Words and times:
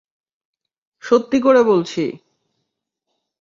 সত্যি 1.03 1.37
করে 1.41 1.61
বলছি! 1.63 2.03